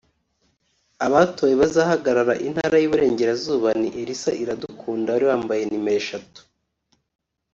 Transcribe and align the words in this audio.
Abatowe 1.05 1.53
bazahagararira 1.61 2.41
Intara 2.47 2.75
y’Uburengerazuba 2.79 3.69
ni 3.81 3.89
Elsa 4.01 4.31
Iradukunda 4.43 5.09
wari 5.13 5.25
wambaye 5.29 5.61
nimero 5.65 5.99
eshatu 6.03 6.39